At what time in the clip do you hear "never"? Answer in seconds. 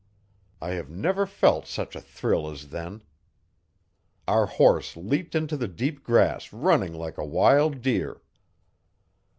0.89-1.27